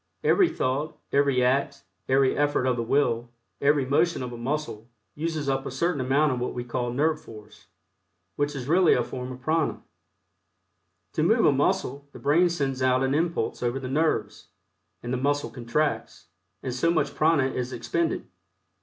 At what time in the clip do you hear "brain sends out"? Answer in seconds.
12.19-13.03